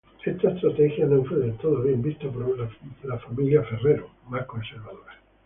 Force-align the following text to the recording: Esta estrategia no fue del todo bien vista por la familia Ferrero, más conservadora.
Esta 0.25 0.49
estrategia 0.49 1.05
no 1.05 1.23
fue 1.25 1.37
del 1.37 1.55
todo 1.59 1.83
bien 1.83 2.01
vista 2.01 2.27
por 2.27 2.57
la 3.05 3.19
familia 3.19 3.61
Ferrero, 3.63 4.09
más 4.29 4.47
conservadora. 4.47 5.21